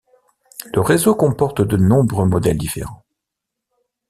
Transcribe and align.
Le 0.73 0.81
réseau 0.81 1.13
comporte 1.13 1.61
de 1.61 1.77
nombreux 1.77 2.25
modèles 2.25 2.57
différents. 2.57 3.05